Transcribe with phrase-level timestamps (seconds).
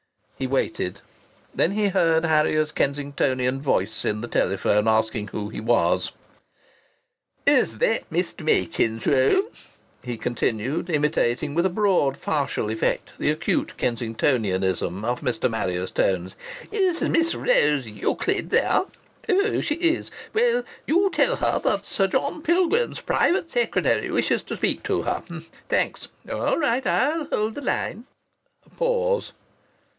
[0.39, 1.01] He waited.
[1.53, 6.11] Then he heard Harrier's Kensingtonian voice in the telephone asking who he was.
[7.45, 8.43] "Is that Mr.
[8.43, 9.45] Machin's room?"
[10.03, 15.47] he continued, imitating with a broad farcical effect the acute Kensingtonianism of Mr.
[15.47, 16.35] Marrier's tones.
[16.71, 18.85] "Is Miss Ra ose Euclid there?
[19.29, 19.61] Oh!
[19.61, 20.09] She is!
[20.33, 25.21] Well, you tell her that Sir John Pilgrim's private secretary wishes to speak to her?
[25.69, 26.07] Thanks.
[26.31, 26.87] All right.
[26.87, 28.05] I'll hold the line."
[28.65, 29.33] A pause.